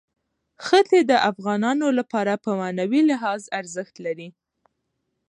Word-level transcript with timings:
ښتې 0.65 0.99
د 1.11 1.11
افغانانو 1.29 1.87
لپاره 1.99 2.33
په 2.43 2.49
معنوي 2.59 3.01
لحاظ 3.11 3.41
ارزښت 3.59 3.95
لري. 4.05 4.29